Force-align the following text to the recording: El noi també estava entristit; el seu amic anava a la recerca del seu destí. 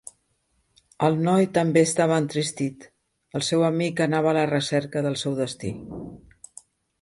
El 1.07 1.17
noi 1.25 1.43
també 1.57 1.83
estava 1.87 2.17
entristit; 2.21 2.87
el 3.41 3.45
seu 3.49 3.67
amic 3.67 4.01
anava 4.07 4.33
a 4.33 4.35
la 4.39 4.47
recerca 4.53 5.05
del 5.09 5.19
seu 5.25 5.37
destí. 5.43 5.75